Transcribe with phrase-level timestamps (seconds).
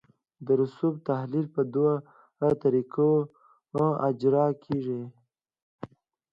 [0.45, 1.93] د رسوب تحلیل په دوه
[2.63, 3.11] طریقو
[4.07, 5.01] اجرا کیږي